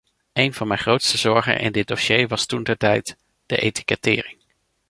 [0.33, 4.37] Een van mijn grootste zorgen in dit dossier was toentertijd de etikettering.